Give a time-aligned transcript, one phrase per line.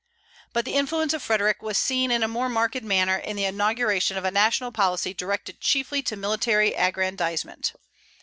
[0.51, 4.17] But the influence of Frederic was seen in a more marked manner in the inauguration
[4.17, 7.73] of a national policy directed chiefly to military aggrandizement.